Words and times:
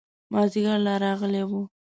مازدیګر 0.31 0.79
لا 0.85 0.93
راغلی 1.03 1.43
و. 1.49 1.51